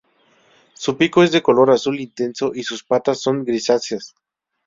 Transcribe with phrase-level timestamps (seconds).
[0.73, 4.15] Su pico es de color azul intenso, y sus patas son grisáceas.